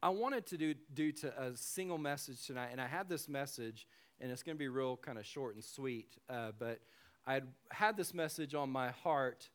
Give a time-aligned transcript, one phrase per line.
[0.00, 3.88] I wanted to do, do to a single message tonight, and I had this message,
[4.20, 6.78] and it's going to be real kind of short and sweet, uh, but
[7.26, 7.40] I
[7.72, 9.50] had this message on my heart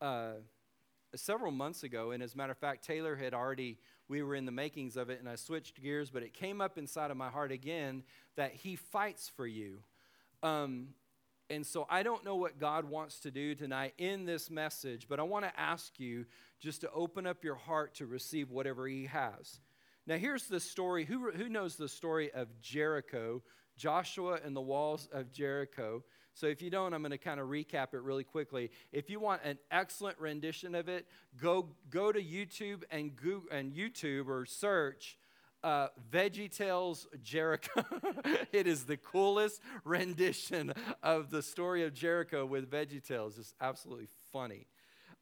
[0.00, 0.32] uh,
[1.14, 3.78] several months ago, and as a matter of fact, Taylor had already,
[4.08, 6.76] we were in the makings of it, and I switched gears, but it came up
[6.76, 8.02] inside of my heart again
[8.34, 9.78] that He fights for you.
[10.42, 10.88] Um,
[11.50, 15.20] and so I don't know what God wants to do tonight in this message, but
[15.20, 16.26] I want to ask you
[16.58, 19.60] just to open up your heart to receive whatever He has.
[20.06, 21.04] Now, here's the story.
[21.04, 23.42] Who, who knows the story of Jericho?
[23.76, 26.04] Joshua and the walls of Jericho.
[26.34, 28.70] So, if you don't, I'm going to kind of recap it really quickly.
[28.92, 31.06] If you want an excellent rendition of it,
[31.40, 35.16] go, go to YouTube and, Google, and YouTube or search
[35.64, 37.84] uh, Veggie Tales Jericho.
[38.52, 43.38] it is the coolest rendition of the story of Jericho with Veggie Tales.
[43.38, 44.66] It's absolutely funny.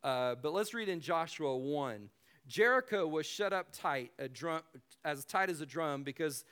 [0.02, 2.10] Uh, but let's read in Joshua 1.
[2.46, 4.62] Jericho was shut up tight, drum,
[5.04, 6.44] as tight as a drum, because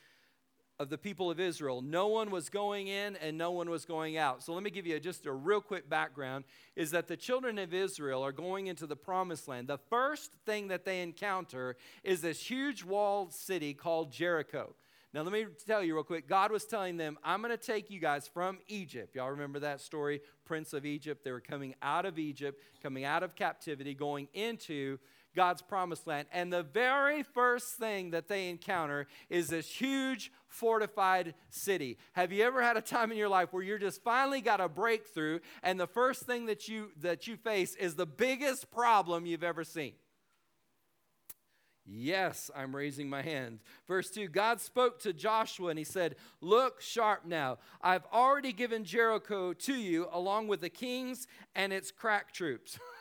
[0.80, 1.82] of the people of Israel.
[1.82, 4.42] No one was going in and no one was going out.
[4.42, 7.74] So let me give you just a real quick background is that the children of
[7.74, 9.68] Israel are going into the promised land.
[9.68, 14.74] The first thing that they encounter is this huge walled city called Jericho.
[15.12, 16.28] Now, let me tell you real quick.
[16.28, 19.16] God was telling them, I'm going to take you guys from Egypt.
[19.16, 20.22] Y'all remember that story?
[20.46, 21.24] Prince of Egypt.
[21.24, 24.98] They were coming out of Egypt, coming out of captivity, going into
[25.34, 26.28] God's promised land.
[26.32, 31.98] And the very first thing that they encounter is this huge fortified city.
[32.12, 34.68] Have you ever had a time in your life where you're just finally got a
[34.68, 39.44] breakthrough and the first thing that you that you face is the biggest problem you've
[39.44, 39.92] ever seen?
[41.92, 43.60] Yes, I'm raising my hand.
[43.88, 47.58] Verse 2 God spoke to Joshua and he said, Look sharp now.
[47.80, 52.78] I've already given Jericho to you along with the kings and its crack troops.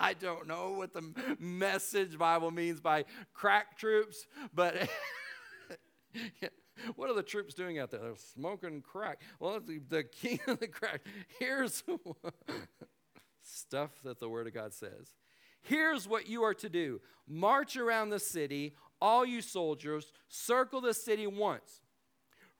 [0.00, 4.74] I don't know what the message Bible means by crack troops, but
[6.96, 8.00] what are the troops doing out there?
[8.00, 9.20] They're smoking crack.
[9.38, 11.02] Well, the, king of the crack.
[11.38, 11.84] Here's
[13.42, 15.14] stuff that the Word of God says.
[15.60, 20.94] Here's what you are to do march around the city, all you soldiers, circle the
[20.94, 21.79] city once.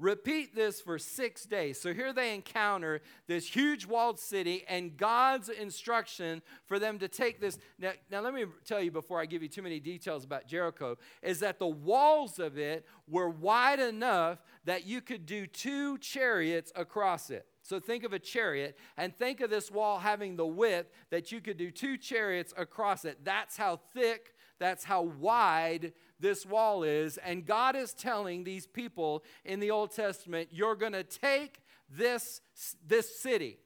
[0.00, 1.78] Repeat this for six days.
[1.78, 7.38] So here they encounter this huge walled city and God's instruction for them to take
[7.38, 7.58] this.
[7.78, 10.96] Now, now, let me tell you before I give you too many details about Jericho
[11.20, 16.72] is that the walls of it were wide enough that you could do two chariots
[16.74, 17.44] across it.
[17.62, 21.42] So think of a chariot and think of this wall having the width that you
[21.42, 23.18] could do two chariots across it.
[23.22, 27.18] That's how thick, that's how wide this wall is.
[27.18, 32.40] And God is telling these people in the Old Testament, you're going to take this,
[32.86, 33.58] this city.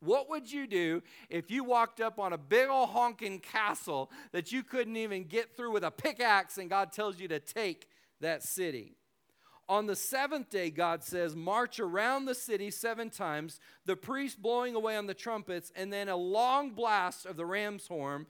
[0.00, 4.52] What would you do if you walked up on a big old honking castle that
[4.52, 7.88] you couldn't even get through with a pickaxe and God tells you to take
[8.20, 8.96] that city?
[9.68, 14.76] On the seventh day, God says, march around the city seven times, the priest blowing
[14.76, 18.26] away on the trumpets, and then a long blast of the ram's horn.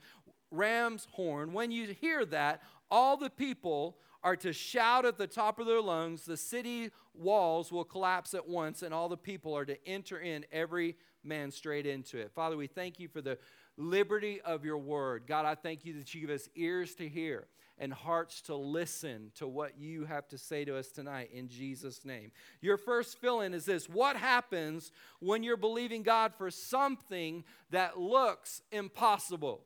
[0.49, 1.53] Ram's horn.
[1.53, 5.81] When you hear that, all the people are to shout at the top of their
[5.81, 6.25] lungs.
[6.25, 10.45] The city walls will collapse at once, and all the people are to enter in,
[10.51, 12.31] every man straight into it.
[12.33, 13.37] Father, we thank you for the
[13.77, 15.23] liberty of your word.
[15.27, 17.47] God, I thank you that you give us ears to hear
[17.79, 22.03] and hearts to listen to what you have to say to us tonight in Jesus'
[22.03, 22.31] name.
[22.59, 27.99] Your first fill in is this What happens when you're believing God for something that
[27.99, 29.61] looks impossible?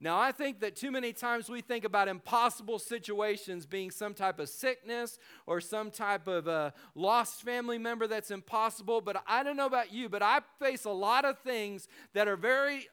[0.00, 4.38] Now, I think that too many times we think about impossible situations being some type
[4.38, 9.00] of sickness or some type of a lost family member that's impossible.
[9.00, 12.36] But I don't know about you, but I face a lot of things that are
[12.36, 12.86] very,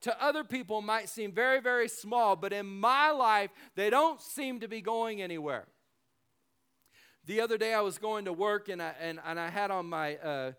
[0.00, 2.36] to other people, might seem very, very small.
[2.36, 5.66] But in my life, they don't seem to be going anywhere.
[7.26, 9.86] The other day I was going to work and I, and, and I had on
[9.86, 10.52] my, uh,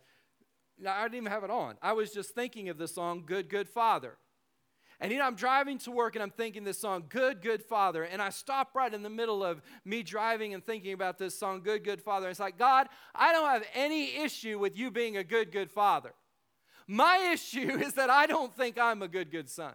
[0.88, 1.78] I didn't even have it on.
[1.82, 4.18] I was just thinking of the song Good, Good Father.
[5.00, 8.04] And you know, I'm driving to work and I'm thinking this song, Good, Good Father.
[8.04, 11.62] And I stop right in the middle of me driving and thinking about this song,
[11.62, 12.26] Good, Good Father.
[12.26, 15.70] And It's like, God, I don't have any issue with you being a good, good
[15.70, 16.14] father.
[16.88, 19.74] My issue is that I don't think I'm a good, good son.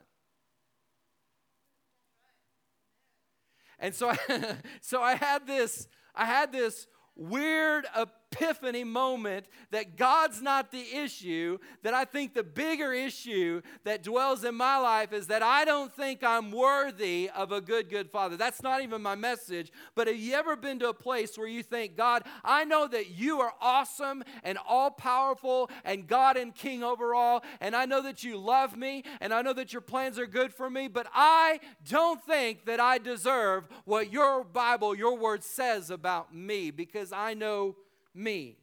[3.79, 4.17] And so I,
[4.81, 5.87] so I had this,
[6.17, 12.35] I had this weird uh, epiphany moment that God's not the issue, that I think
[12.35, 17.31] the bigger issue that dwells in my life is that I don't think I'm worthy
[17.35, 18.37] of a good, good father.
[18.37, 19.73] That's not even my message.
[19.95, 23.11] But have you ever been to a place where you think, God, I know that
[23.11, 28.03] you are awesome and all powerful and God and King over all, and I know
[28.03, 31.07] that you love me and I know that your plans are good for me, but
[31.15, 37.13] I don't think that I deserve what your Bible, your word says about me because
[37.13, 37.77] I know
[38.15, 38.59] me.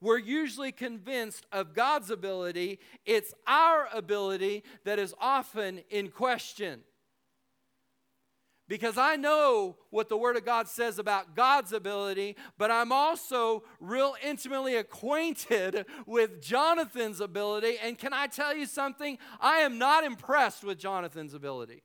[0.00, 6.80] We're usually convinced of God's ability, it's our ability that is often in question.
[8.68, 13.62] Because I know what the Word of God says about God's ability, but I'm also
[13.78, 17.76] real intimately acquainted with Jonathan's ability.
[17.80, 19.18] And can I tell you something?
[19.40, 21.84] I am not impressed with Jonathan's ability.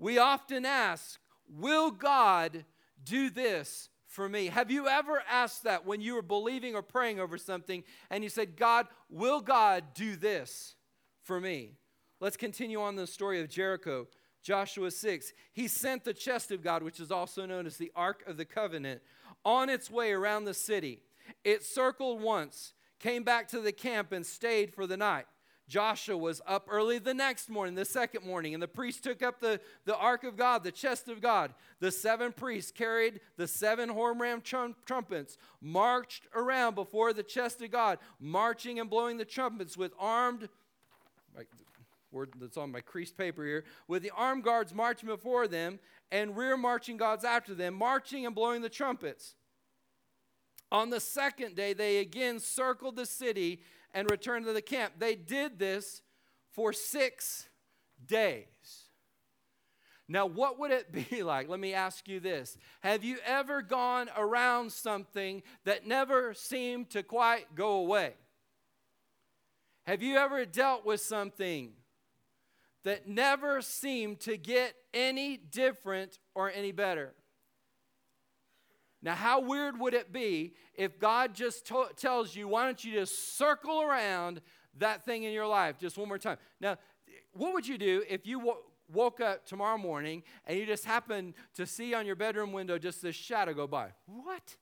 [0.00, 2.64] We often ask, Will God
[3.04, 4.46] do this for me?
[4.46, 8.30] Have you ever asked that when you were believing or praying over something and you
[8.30, 10.76] said, God, will God do this
[11.22, 11.72] for me?
[12.20, 14.06] Let's continue on the story of Jericho.
[14.42, 15.32] Joshua 6.
[15.52, 18.44] He sent the chest of God, which is also known as the Ark of the
[18.44, 19.02] Covenant,
[19.44, 21.00] on its way around the city.
[21.42, 25.26] It circled once, came back to the camp, and stayed for the night.
[25.66, 29.40] Joshua was up early the next morning, the second morning, and the priests took up
[29.40, 31.54] the, the ark of God, the chest of God.
[31.80, 37.62] The seven priests carried the seven horn ram trum- trumpets, marched around before the chest
[37.62, 40.48] of God, marching and blowing the trumpets with armed,
[41.34, 41.48] like
[42.12, 45.78] word that's on my creased paper here, with the armed guards marching before them
[46.12, 49.34] and rear marching guards after them, marching and blowing the trumpets.
[50.70, 53.60] On the second day, they again circled the city
[53.94, 54.94] and returned to the camp.
[54.98, 56.02] They did this
[56.52, 57.48] for six
[58.04, 58.44] days.
[60.08, 61.48] Now, what would it be like?
[61.48, 62.58] Let me ask you this.
[62.80, 68.14] Have you ever gone around something that never seemed to quite go away?
[69.86, 71.72] Have you ever dealt with something
[72.84, 77.14] that never seemed to get any different or any better?
[79.04, 82.94] Now, how weird would it be if God just to- tells you, why don't you
[82.94, 84.40] just circle around
[84.78, 86.38] that thing in your life just one more time?
[86.58, 86.78] Now,
[87.34, 91.34] what would you do if you wo- woke up tomorrow morning and you just happened
[91.54, 93.90] to see on your bedroom window just this shadow go by?
[94.06, 94.56] What?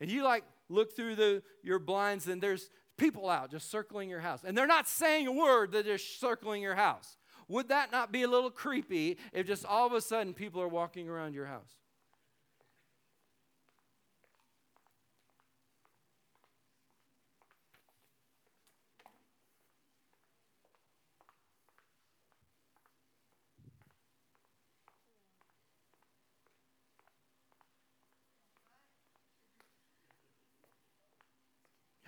[0.00, 4.20] And you like look through the your blinds and there's people out just circling your
[4.20, 4.40] house.
[4.42, 7.18] And they're not saying a word, they're just circling your house.
[7.48, 10.68] Would that not be a little creepy if just all of a sudden people are
[10.68, 11.83] walking around your house?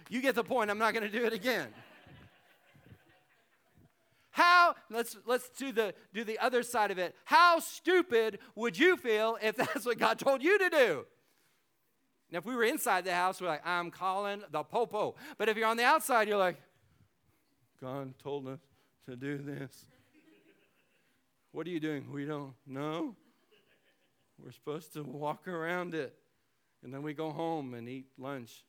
[0.08, 0.70] You get the point.
[0.70, 1.68] I'm not going to do it again.
[4.30, 7.14] How let's let's do the do the other side of it.
[7.24, 11.06] How stupid would you feel if that's what God told you to do?
[12.30, 15.14] Now, if we were inside the house, we're like, I'm calling the popo.
[15.38, 16.56] But if you're on the outside, you're like,
[17.80, 18.58] God told us
[19.08, 19.86] to do this.
[21.52, 22.12] What are you doing?
[22.12, 23.14] We don't know.
[24.42, 26.14] We're supposed to walk around it.
[26.82, 28.64] And then we go home and eat lunch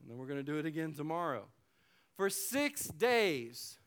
[0.00, 1.46] and then we're going to do it again tomorrow.
[2.16, 3.78] For six days,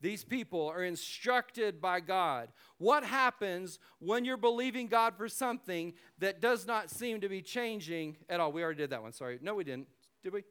[0.00, 2.48] these people are instructed by God.
[2.78, 8.16] What happens when you're believing God for something that does not seem to be changing
[8.28, 8.50] at all?
[8.52, 9.38] We already did that one, sorry.
[9.40, 9.88] No, we didn't.
[10.22, 10.42] Did we?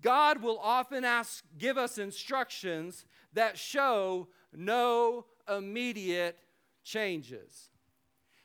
[0.00, 6.36] God will often ask, give us instructions that show no immediate
[6.82, 7.70] changes.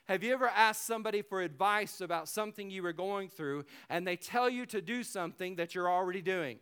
[0.07, 4.15] Have you ever asked somebody for advice about something you were going through and they
[4.15, 6.59] tell you to do something that you're already doing?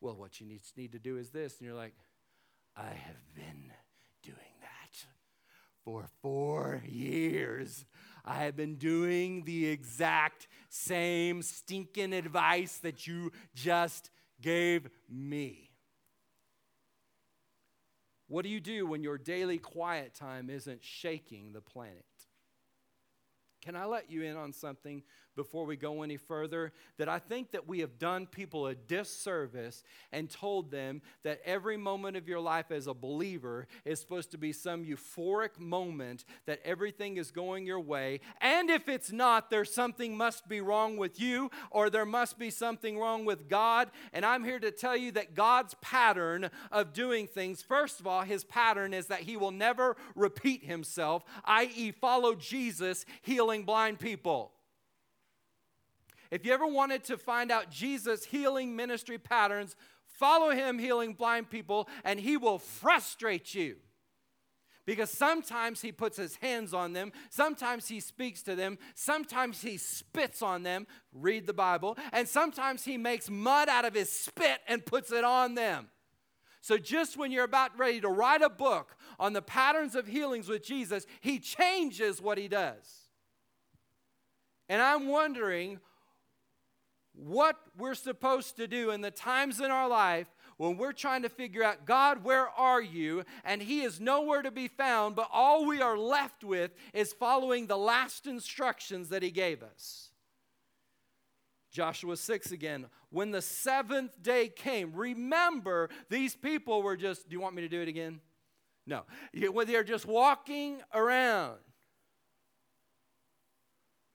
[0.00, 1.58] Well, what you need, to do is this.
[1.58, 1.94] And you're like,
[2.76, 3.72] I have been
[4.22, 5.04] doing that
[5.84, 7.84] for four years.
[8.24, 14.10] I have been doing the exact same stinking advice that you just
[14.40, 15.69] gave me.
[18.30, 22.04] What do you do when your daily quiet time isn't shaking the planet?
[23.60, 25.02] Can I let you in on something
[25.40, 29.82] before we go any further that I think that we have done people a disservice
[30.12, 34.36] and told them that every moment of your life as a believer is supposed to
[34.36, 38.20] be some euphoric moment that everything is going your way.
[38.42, 42.50] And if it's not, there's something must be wrong with you or there must be
[42.50, 43.90] something wrong with God.
[44.12, 48.24] And I'm here to tell you that God's pattern of doing things, first of all,
[48.24, 54.52] his pattern is that he will never repeat himself, i.e., follow Jesus healing blind people.
[56.30, 59.74] If you ever wanted to find out Jesus' healing ministry patterns,
[60.06, 63.76] follow him healing blind people, and he will frustrate you.
[64.86, 69.76] Because sometimes he puts his hands on them, sometimes he speaks to them, sometimes he
[69.76, 74.60] spits on them, read the Bible, and sometimes he makes mud out of his spit
[74.66, 75.88] and puts it on them.
[76.62, 80.48] So, just when you're about ready to write a book on the patterns of healings
[80.48, 83.08] with Jesus, he changes what he does.
[84.68, 85.80] And I'm wondering
[87.20, 91.28] what we're supposed to do in the times in our life when we're trying to
[91.28, 93.24] figure out, God, where are you?
[93.44, 97.66] And He is nowhere to be found, but all we are left with is following
[97.66, 100.10] the last instructions that He gave us.
[101.70, 102.86] Joshua 6 again.
[103.10, 107.68] When the seventh day came, remember these people were just, do you want me to
[107.68, 108.20] do it again?
[108.86, 109.04] No.
[109.32, 111.58] They're just walking around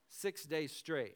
[0.09, 1.15] six days straight.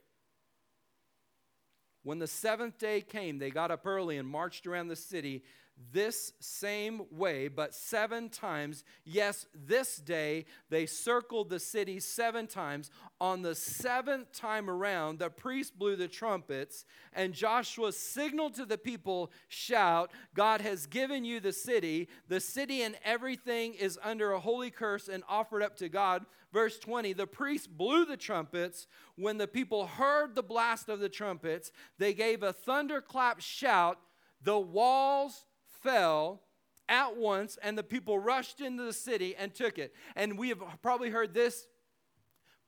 [2.10, 5.44] When the seventh day came, they got up early and marched around the city
[5.92, 8.84] this same way, but seven times.
[9.06, 12.90] Yes, this day they circled the city seven times.
[13.22, 18.80] On the seventh time around, the priest blew the trumpets, and Joshua signaled to the
[18.80, 22.10] people, Shout, God has given you the city.
[22.28, 26.26] The city and everything is under a holy curse and offered up to God.
[26.52, 28.88] Verse 20 The priest blew the trumpets.
[29.16, 34.00] When the people heard the blast of the trumpets, they gave a thunderclap shout.
[34.42, 35.46] The walls
[35.84, 36.42] fell
[36.88, 39.94] at once, and the people rushed into the city and took it.
[40.16, 41.68] And we have probably heard this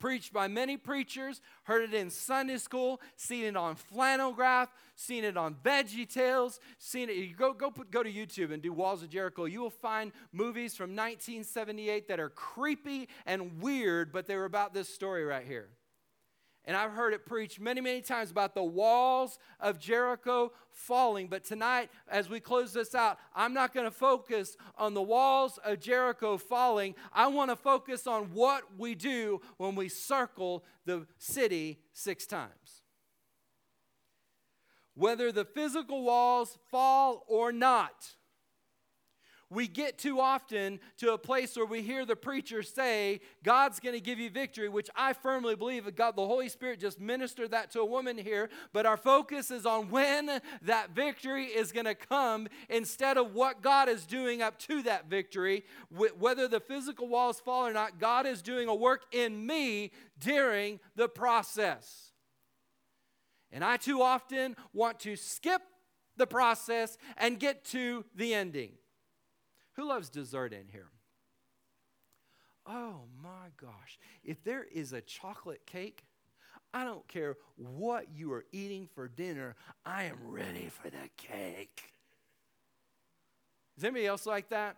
[0.01, 5.23] preached by many preachers, heard it in Sunday school, seen it on flannel graph, seen
[5.23, 7.15] it on Veggie Tales, seen it.
[7.15, 9.45] You go, go, put, go to YouTube and do Walls of Jericho.
[9.45, 14.89] You will find movies from 1978 that are creepy and weird, but they're about this
[14.89, 15.69] story right here.
[16.65, 21.27] And I've heard it preached many, many times about the walls of Jericho falling.
[21.27, 25.57] But tonight, as we close this out, I'm not going to focus on the walls
[25.65, 26.93] of Jericho falling.
[27.11, 32.83] I want to focus on what we do when we circle the city six times.
[34.93, 38.15] Whether the physical walls fall or not,
[39.51, 43.93] we get too often to a place where we hear the preacher say, God's going
[43.93, 47.51] to give you victory, which I firmly believe that God, the Holy Spirit just ministered
[47.51, 48.49] that to a woman here.
[48.71, 53.61] But our focus is on when that victory is going to come instead of what
[53.61, 55.65] God is doing up to that victory.
[56.17, 60.79] Whether the physical walls fall or not, God is doing a work in me during
[60.95, 62.13] the process.
[63.51, 65.61] And I too often want to skip
[66.15, 68.71] the process and get to the ending.
[69.81, 70.91] Who loves dessert in here?
[72.67, 73.97] Oh my gosh.
[74.23, 76.03] If there is a chocolate cake,
[76.71, 81.93] I don't care what you are eating for dinner, I am ready for the cake.
[83.75, 84.77] Is anybody else like that?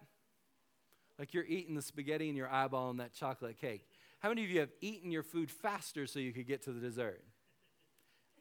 [1.19, 3.85] Like you're eating the spaghetti in your eyeball and that chocolate cake.
[4.19, 6.79] How many of you have eaten your food faster so you could get to the
[6.79, 7.25] dessert?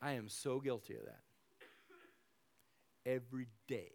[0.01, 1.23] I am so guilty of that.
[3.05, 3.91] Every day.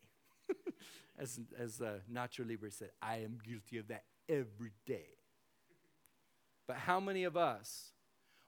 [1.18, 5.10] as, as uh, Nacho Libre said, I am guilty of that every day.
[6.68, 7.92] But how many of us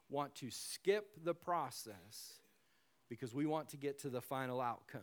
[0.10, 2.42] want to skip the process
[3.10, 5.02] because we want to get to the final outcome?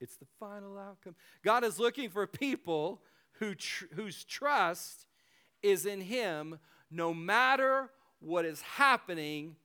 [0.00, 1.14] It's the final outcome.
[1.44, 3.02] God is looking for people
[3.38, 5.06] who tr- whose trust
[5.62, 6.58] is in Him
[6.90, 9.56] no matter what is happening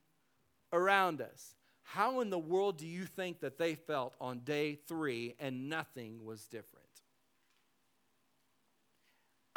[0.72, 1.54] around us.
[1.92, 6.22] How in the world do you think that they felt on day three and nothing
[6.22, 6.84] was different?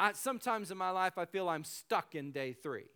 [0.00, 2.86] I, sometimes in my life, I feel I'm stuck in day three.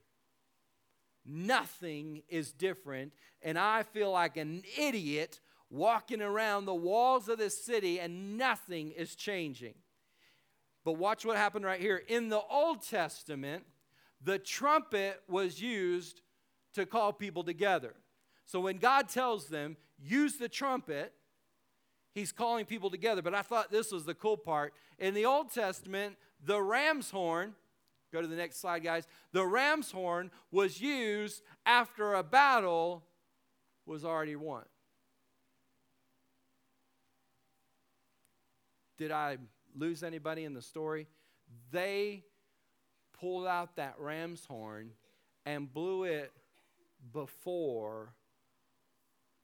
[1.26, 3.12] Nothing is different,
[3.42, 8.90] and I feel like an idiot walking around the walls of this city, and nothing
[8.92, 9.74] is changing.
[10.82, 12.02] But watch what happened right here.
[12.08, 13.64] In the Old Testament,
[14.24, 16.22] the trumpet was used
[16.72, 17.92] to call people together.
[18.46, 21.12] So when God tells them, use the trumpet,
[22.14, 23.20] he's calling people together.
[23.20, 24.72] But I thought this was the cool part.
[24.98, 27.54] In the Old Testament, the ram's horn,
[28.12, 29.06] go to the next slide, guys.
[29.32, 33.02] The ram's horn was used after a battle
[33.84, 34.64] was already won.
[38.96, 39.38] Did I
[39.76, 41.08] lose anybody in the story?
[41.70, 42.24] They
[43.20, 44.90] pulled out that ram's horn
[45.44, 46.32] and blew it
[47.12, 48.14] before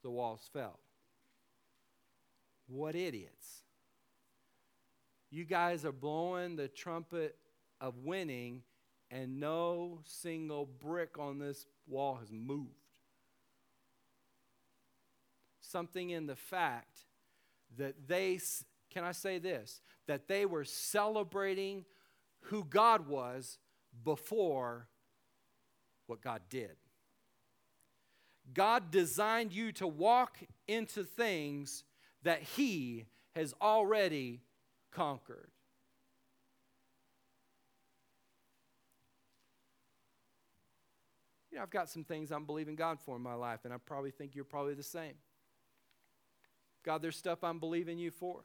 [0.02, 0.78] the walls fell.
[2.66, 3.62] What idiots.
[5.30, 7.36] You guys are blowing the trumpet
[7.80, 8.62] of winning,
[9.10, 12.68] and no single brick on this wall has moved.
[15.60, 17.00] Something in the fact
[17.78, 18.38] that they,
[18.90, 21.84] can I say this, that they were celebrating
[22.46, 23.58] who God was
[24.04, 24.88] before
[26.06, 26.76] what God did.
[28.54, 31.84] God designed you to walk into things
[32.22, 34.42] that He has already
[34.90, 35.50] conquered.
[41.50, 43.76] You know, I've got some things I'm believing God for in my life, and I
[43.76, 45.14] probably think you're probably the same.
[46.82, 48.42] God, there's stuff I'm believing you for.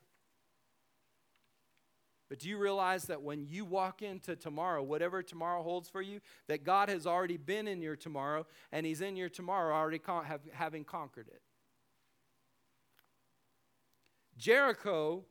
[2.29, 6.19] But do you realize that when you walk into tomorrow, whatever tomorrow holds for you,
[6.47, 10.25] that God has already been in your tomorrow and He's in your tomorrow already con-
[10.25, 11.41] have, having conquered it?
[14.37, 15.23] Jericho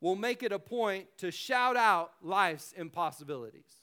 [0.00, 3.82] will make it a point to shout out life's impossibilities.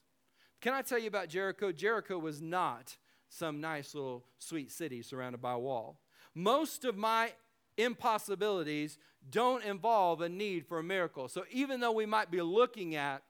[0.62, 1.72] Can I tell you about Jericho?
[1.72, 2.96] Jericho was not
[3.28, 6.00] some nice little sweet city surrounded by a wall.
[6.34, 7.34] Most of my
[7.78, 8.98] impossibilities
[9.30, 11.28] don't involve a need for a miracle.
[11.28, 13.24] So even though we might be looking at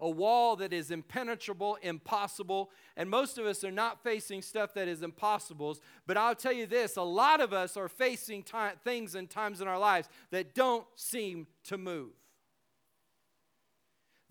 [0.00, 4.88] a wall that is impenetrable, impossible, and most of us are not facing stuff that
[4.88, 9.14] is impossible, but I'll tell you this a lot of us are facing time, things
[9.14, 12.12] and times in our lives that don't seem to move.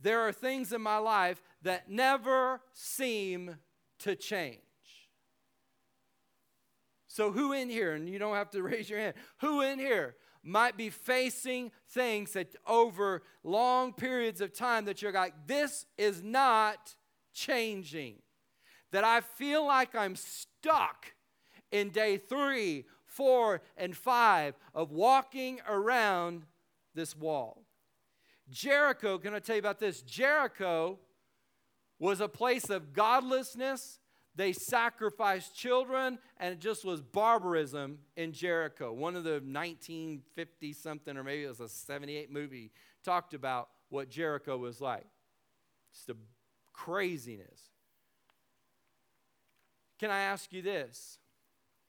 [0.02, 3.58] There are things in my life that never seem
[4.00, 4.62] to change.
[7.10, 10.16] So, who in here, and you don't have to raise your hand, who in here
[10.44, 16.24] might be facing things that over long periods of time that you're like, this is
[16.24, 16.96] not
[17.34, 18.16] changing.
[18.92, 21.14] That I feel like I'm stuck
[21.72, 26.46] in day three, four, and five of walking around
[26.96, 27.64] this wall.
[28.50, 30.02] Jericho, can I tell you about this?
[30.04, 31.00] Jericho
[32.00, 34.00] was a place of godlessness
[34.36, 38.94] they sacrificed children, and it just was barbarism in Jericho.
[38.94, 42.72] One of the 1950 something, or maybe it was a 78 movie,
[43.04, 45.06] talked about what Jericho was like.
[45.94, 46.16] Just the
[46.74, 47.62] craziness.
[50.00, 51.20] Can I ask you this?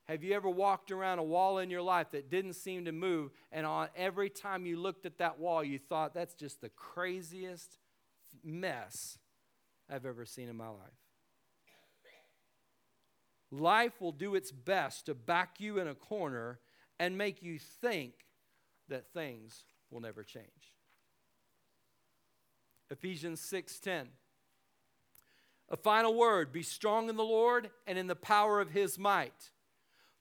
[0.09, 3.31] Have you ever walked around a wall in your life that didn't seem to move,
[3.53, 7.79] and on every time you looked at that wall, you thought, that's just the craziest
[8.43, 9.19] mess
[9.89, 11.00] I've ever seen in my life?
[13.51, 16.61] Life will do its best to back you in a corner
[16.99, 18.13] and make you think
[18.89, 20.75] that things will never change.
[22.91, 24.09] Ephesians 6:10
[25.69, 29.53] A final word, be strong in the Lord and in the power of his might.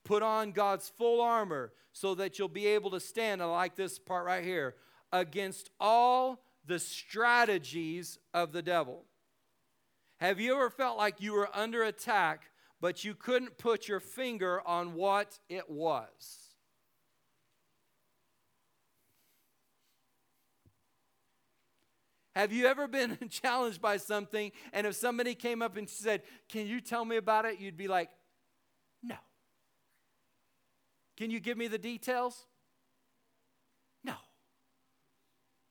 [0.04, 4.00] Put on God's full armor so that you'll be able to stand, I like this
[4.00, 4.76] part right here,
[5.12, 9.06] against all the strategies of the devil.
[10.18, 14.62] Have you ever felt like you were under attack but you couldn't put your finger
[14.66, 16.50] on what it was.
[22.36, 26.68] Have you ever been challenged by something, and if somebody came up and said, Can
[26.68, 27.60] you tell me about it?
[27.60, 28.10] You'd be like,
[29.04, 29.16] No.
[31.18, 32.46] Can you give me the details?
[34.06, 34.14] No.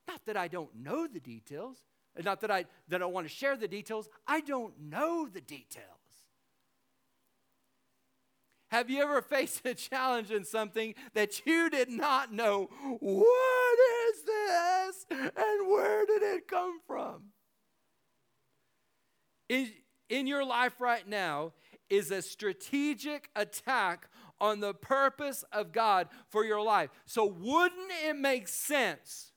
[0.07, 1.79] Not that I don't know the details,
[2.23, 5.98] not that I, that I want to share the details, I don't know the details.
[8.71, 12.69] Have you ever faced a challenge in something that you did not know?
[13.01, 13.79] What
[14.09, 15.07] is this?
[15.11, 17.25] And where did it come from?
[19.49, 19.71] In,
[20.09, 21.53] in your life right now
[21.89, 24.09] is a strategic attack
[24.41, 26.91] on the purpose of God for your life.
[27.07, 29.33] So, wouldn't it make sense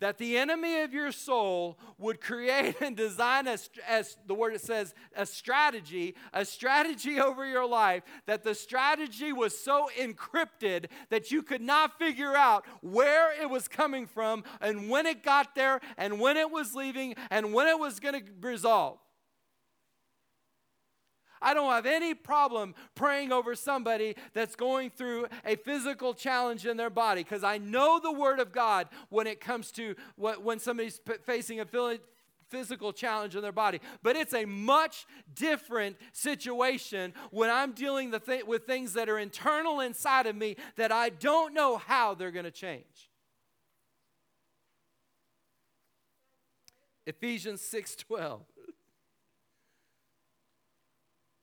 [0.00, 3.56] that the enemy of your soul would create and design, a,
[3.88, 9.32] as the word it says, a strategy, a strategy over your life, that the strategy
[9.32, 14.90] was so encrypted that you could not figure out where it was coming from and
[14.90, 18.24] when it got there and when it was leaving and when it was going to
[18.40, 18.98] resolve.
[21.40, 26.76] I don't have any problem praying over somebody that's going through a physical challenge in
[26.76, 30.58] their body because I know the Word of God when it comes to what, when
[30.58, 31.66] somebody's facing a
[32.48, 33.80] physical challenge in their body.
[34.02, 39.80] But it's a much different situation when I'm dealing th- with things that are internal
[39.80, 43.10] inside of me that I don't know how they're going to change.
[47.06, 48.40] Ephesians 6:12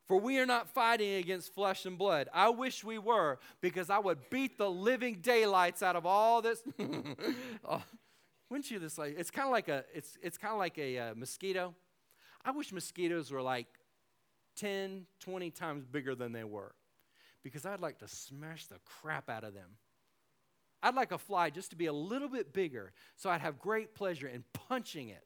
[0.08, 2.28] For we are not fighting against flesh and blood.
[2.34, 6.62] I wish we were because I would beat the living daylights out of all this.
[7.68, 7.84] oh,
[8.50, 10.98] wouldn't you just like it's kind of like a it's it's kind of like a
[11.00, 11.74] uh, mosquito.
[12.44, 13.68] I wish mosquitoes were like
[14.58, 16.76] 10, 20 times bigger than they were
[17.42, 19.78] because I'd like to smash the crap out of them.
[20.82, 23.96] I'd like a fly just to be a little bit bigger so I'd have great
[23.96, 25.24] pleasure in punching it.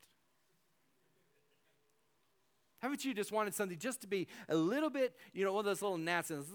[2.79, 5.65] Haven't you just wanted something just to be a little bit, you know, one of
[5.65, 6.45] those little gnats in the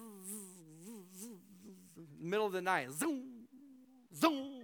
[2.20, 2.92] middle of the night?
[2.92, 3.22] Zoom,
[4.14, 4.60] zoom.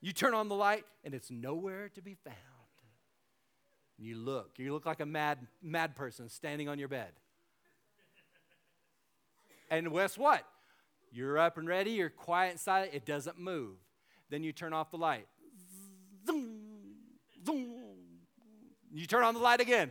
[0.00, 2.36] You turn on the light and it's nowhere to be found.
[3.98, 7.12] You look, you look like a mad, mad person standing on your bed.
[9.70, 10.44] And guess what?
[11.10, 13.76] You're up and ready, you're quiet and silent, it doesn't move.
[14.30, 15.26] Then you turn off the light.
[16.26, 16.53] Zoom.
[18.94, 19.90] You turn on the light again.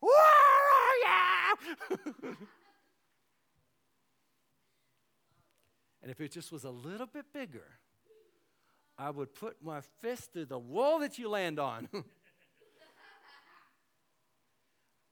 [0.00, 2.06] Where are you?
[6.02, 7.64] and if it just was a little bit bigger,
[8.98, 11.88] I would put my fist through the wall that you land on.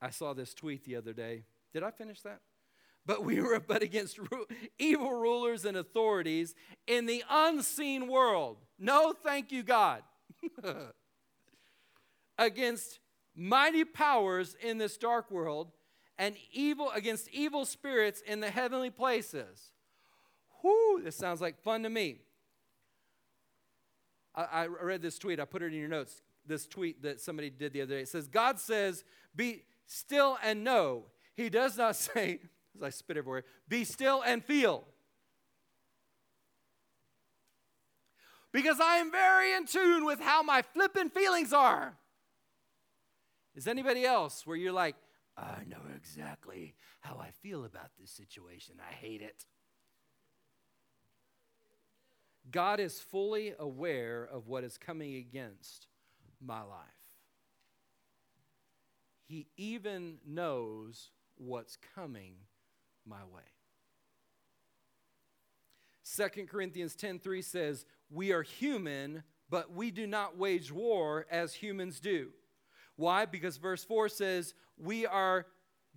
[0.02, 1.44] I saw this tweet the other day.
[1.72, 2.40] Did I finish that?
[3.06, 4.46] But we were but against ru-
[4.78, 6.54] evil rulers and authorities
[6.86, 8.58] in the unseen world.
[8.78, 10.02] No, thank you, God.
[12.40, 12.98] Against
[13.36, 15.70] mighty powers in this dark world
[16.18, 19.70] and evil against evil spirits in the heavenly places.
[20.62, 22.22] Whoo, this sounds like fun to me.
[24.34, 26.22] I, I read this tweet, I put it in your notes.
[26.46, 28.00] This tweet that somebody did the other day.
[28.02, 29.04] It says, God says,
[29.36, 31.04] Be still and know.
[31.36, 32.40] He does not say,
[32.74, 34.84] as I spit everywhere, be still and feel.
[38.52, 41.94] Because I am very in tune with how my flippin' feelings are.
[43.54, 44.96] Is anybody else where you're like,
[45.36, 48.76] I know exactly how I feel about this situation.
[48.80, 49.46] I hate it.
[52.50, 55.86] God is fully aware of what is coming against
[56.40, 56.88] my life.
[59.24, 62.34] He even knows what's coming
[63.06, 63.42] my way.
[66.02, 72.00] 2 Corinthians 10:3 says, "We are human, but we do not wage war as humans
[72.00, 72.34] do."
[73.00, 73.24] Why?
[73.24, 75.46] Because verse 4 says, "We are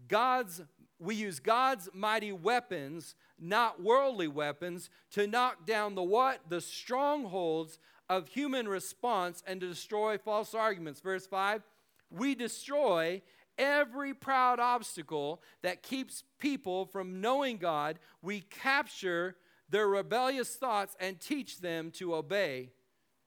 [0.07, 0.61] God's
[0.99, 6.49] we use God's mighty weapons, not worldly weapons, to knock down the what?
[6.49, 7.77] The strongholds
[8.09, 10.99] of human response and to destroy false arguments.
[11.01, 11.63] Verse 5
[12.09, 13.21] We destroy
[13.57, 17.99] every proud obstacle that keeps people from knowing God.
[18.21, 19.35] We capture
[19.69, 22.71] their rebellious thoughts and teach them to obey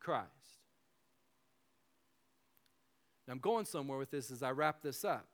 [0.00, 0.35] Christ.
[3.26, 5.26] Now, I'm going somewhere with this as I wrap this up.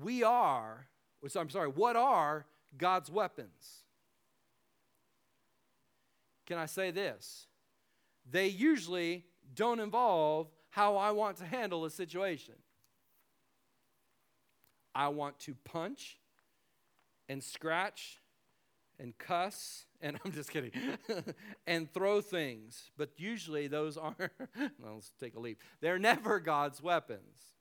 [0.00, 0.88] We are
[1.34, 2.46] I'm sorry, what are
[2.78, 3.82] God's weapons?
[6.46, 7.46] Can I say this?
[8.30, 12.54] They usually don't involve how I want to handle a situation.
[14.94, 16.18] I want to punch
[17.28, 18.20] and scratch
[18.98, 20.72] and cuss, and I'm just kidding,
[21.66, 22.90] and throw things.
[22.96, 25.60] But usually those aren't, well, let's take a leap.
[25.80, 27.54] They're never God's weapons.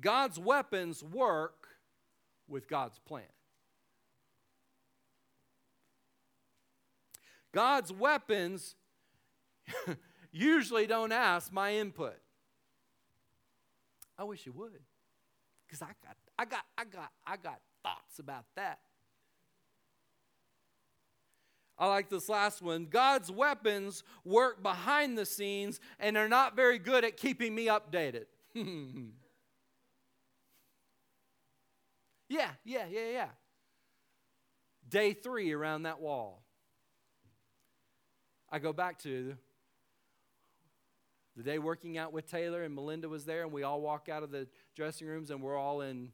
[0.00, 1.68] God's weapons work
[2.48, 3.22] with God's plan.
[7.52, 8.74] God's weapons
[10.32, 12.16] usually don't ask my input.
[14.18, 14.80] I wish you would.
[15.66, 18.80] Because I got I got I got I got thoughts about that.
[21.78, 22.86] I like this last one.
[22.86, 28.26] God's weapons work behind the scenes and they're not very good at keeping me updated.
[32.28, 33.28] Yeah, yeah, yeah, yeah.
[34.88, 36.42] Day three around that wall.
[38.50, 39.36] I go back to
[41.36, 44.22] the day working out with Taylor, and Melinda was there, and we all walk out
[44.22, 46.10] of the dressing rooms, and we're all in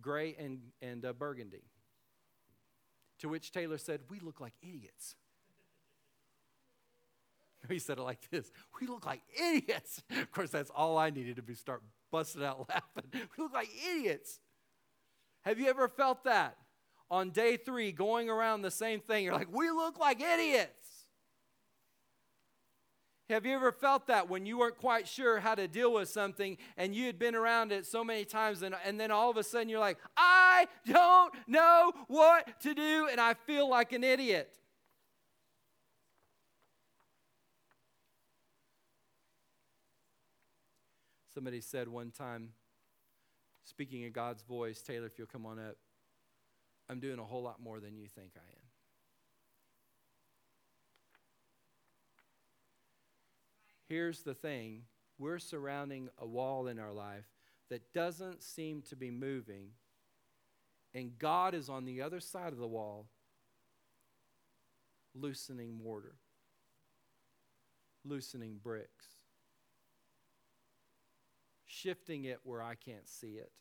[0.00, 1.62] gray and, and uh, burgundy.
[3.22, 5.14] To which Taylor said, We look like idiots.
[7.68, 10.02] He said it like this We look like idiots.
[10.10, 13.08] Of course, that's all I needed to be start busting out laughing.
[13.12, 14.40] We look like idiots.
[15.42, 16.56] Have you ever felt that?
[17.12, 20.81] On day three, going around the same thing, you're like, we look like idiots.
[23.32, 26.58] Have you ever felt that when you weren't quite sure how to deal with something
[26.76, 29.42] and you had been around it so many times and, and then all of a
[29.42, 34.54] sudden you're like, I don't know what to do and I feel like an idiot?
[41.32, 42.50] Somebody said one time,
[43.64, 45.76] speaking in God's voice, Taylor, if you'll come on up,
[46.90, 48.71] I'm doing a whole lot more than you think I am.
[53.92, 54.84] Here's the thing
[55.18, 57.26] we're surrounding a wall in our life
[57.68, 59.66] that doesn't seem to be moving,
[60.94, 63.04] and God is on the other side of the wall
[65.14, 66.14] loosening mortar,
[68.02, 69.08] loosening bricks
[71.66, 73.52] shifting it where I can't see it.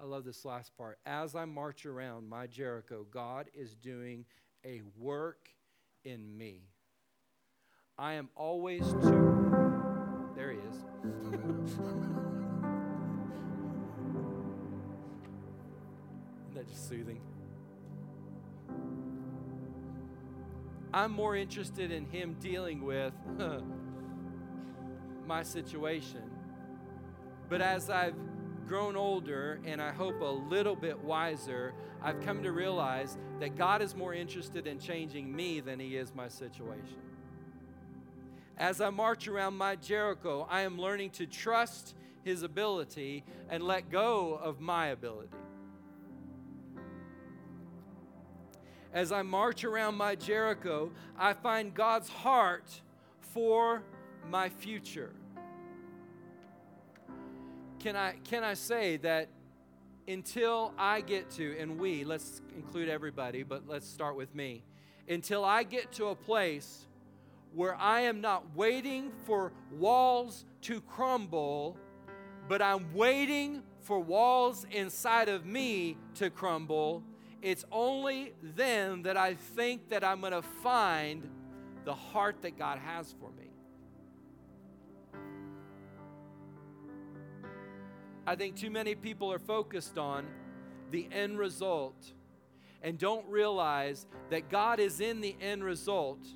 [0.00, 1.00] I love this last part.
[1.04, 4.24] As I march around my Jericho, God is doing
[4.64, 5.48] a work
[6.04, 6.73] in me.
[7.98, 10.32] I am always too.
[10.34, 10.74] There he is.
[16.48, 17.20] Isn't that just soothing?
[20.92, 23.12] I'm more interested in him dealing with
[25.26, 26.30] my situation.
[27.48, 28.14] But as I've
[28.66, 33.82] grown older and I hope a little bit wiser, I've come to realize that God
[33.82, 37.13] is more interested in changing me than He is my situation.
[38.56, 43.90] As I march around my Jericho, I am learning to trust His ability and let
[43.90, 45.28] go of my ability.
[48.92, 52.80] As I march around my Jericho, I find God's heart
[53.20, 53.82] for
[54.30, 55.12] my future.
[57.80, 59.28] Can I, can I say that
[60.06, 64.62] until I get to, and we, let's include everybody, but let's start with me,
[65.08, 66.86] until I get to a place
[67.54, 71.76] where I am not waiting for walls to crumble,
[72.48, 77.02] but I'm waiting for walls inside of me to crumble,
[77.42, 81.28] it's only then that I think that I'm going to find
[81.84, 83.50] the heart that God has for me.
[88.26, 90.24] I think too many people are focused on
[90.90, 92.12] the end result
[92.82, 96.26] and don't realize that God is in the end result,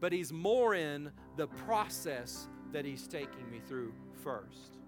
[0.00, 4.78] but He's more in the process that He's taking me through first.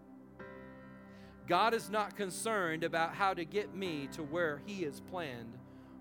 [1.46, 5.58] God is not concerned about how to get me to where He has planned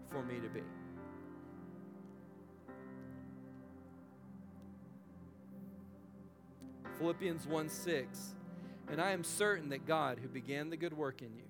[0.08, 0.62] for me to be.
[6.98, 8.36] Philippians 1 6
[8.91, 11.43] and I am certain that God, who began the good work in you,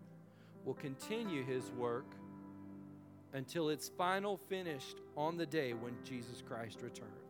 [0.65, 2.06] will continue his work
[3.34, 7.29] until its final finished on the day when Jesus Christ returns.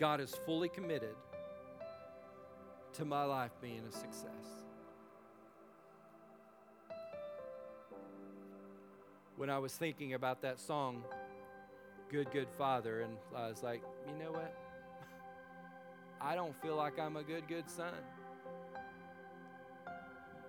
[0.00, 1.14] God is fully committed
[2.94, 4.64] to my life being a success.
[9.36, 11.04] When I was thinking about that song,
[12.10, 14.56] Good, Good Father, and I was like, you know what?
[16.20, 17.92] I don't feel like I'm a good, good son.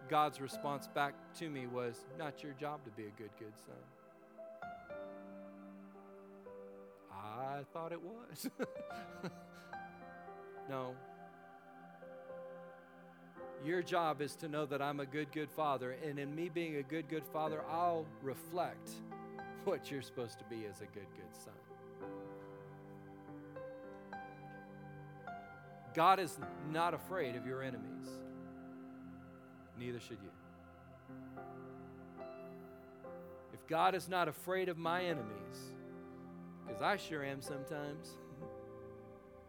[0.09, 3.75] God's response back to me was, Not your job to be a good, good son.
[7.61, 8.49] I thought it was.
[10.69, 10.95] no.
[13.63, 15.95] Your job is to know that I'm a good, good father.
[16.03, 18.89] And in me being a good, good father, I'll reflect
[19.63, 21.53] what you're supposed to be as a good, good son.
[25.93, 26.39] God is
[26.71, 28.07] not afraid of your enemies.
[29.77, 30.29] Neither should you.
[33.53, 35.73] If God is not afraid of my enemies,
[36.65, 38.17] because I sure am sometimes,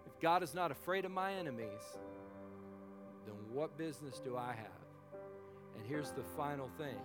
[0.06, 1.82] if God is not afraid of my enemies,
[3.26, 4.82] then what business do I have?
[5.76, 6.98] And here's the final thing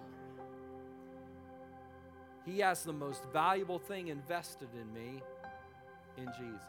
[2.46, 5.22] He has the most valuable thing invested in me
[6.18, 6.64] in Jesus.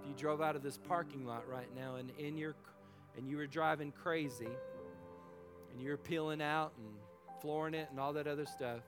[0.00, 2.54] If you drove out of this parking lot right now and in your
[3.16, 4.48] and you were driving crazy
[5.72, 6.86] and you were peeling out and
[7.40, 8.80] flooring it and all that other stuff,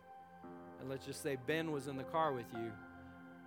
[0.81, 2.73] and let's just say Ben was in the car with you,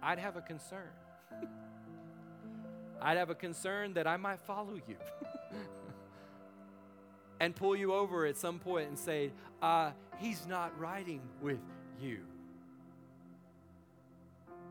[0.02, 0.90] I'd have a concern.
[3.02, 4.96] I'd have a concern that I might follow you
[7.40, 11.60] and pull you over at some point and say, uh, He's not riding with
[12.00, 12.20] you.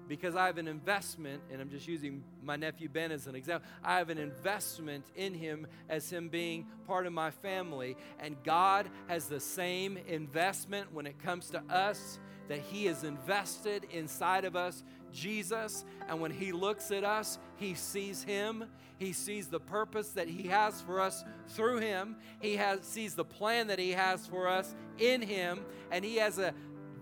[0.09, 3.69] Because I have an investment, and I'm just using my nephew Ben as an example.
[3.83, 7.97] I have an investment in him as him being part of my family.
[8.19, 13.87] And God has the same investment when it comes to us that He has invested
[13.91, 15.85] inside of us, Jesus.
[16.09, 18.65] And when He looks at us, He sees Him.
[18.99, 22.17] He sees the purpose that He has for us through Him.
[22.41, 25.61] He has, sees the plan that He has for us in Him.
[25.91, 26.55] And He has a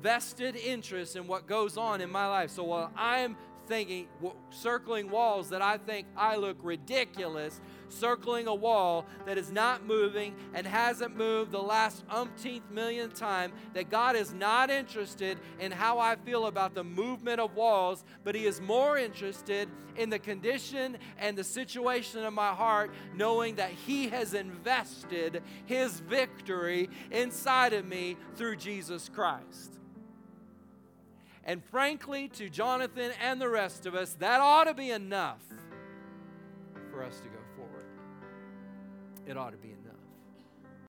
[0.02, 2.50] vested interest in what goes on in my life.
[2.50, 3.36] So while I'm
[3.66, 4.08] thinking,
[4.50, 10.34] circling walls that I think I look ridiculous, circling a wall that is not moving
[10.52, 15.98] and hasn't moved the last umpteenth million time, that God is not interested in how
[15.98, 20.96] I feel about the movement of walls, but He is more interested in the condition
[21.18, 27.86] and the situation of my heart, knowing that He has invested His victory inside of
[27.86, 29.78] me through Jesus Christ.
[31.44, 35.42] And frankly, to Jonathan and the rest of us, that ought to be enough
[36.90, 37.84] for us to go forward.
[39.26, 39.81] It ought to be enough.